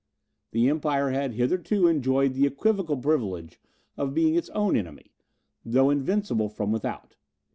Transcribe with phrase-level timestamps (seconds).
[0.49, 3.61] The Empire had hitherto enjoyed the equivocal privilege
[3.97, 5.13] of being its own enemy,
[5.63, 7.17] though invincible from without.